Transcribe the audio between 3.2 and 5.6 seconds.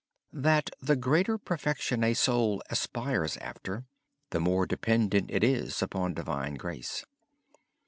after, the more dependent it